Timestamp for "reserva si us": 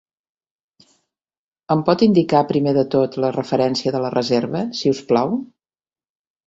4.19-5.09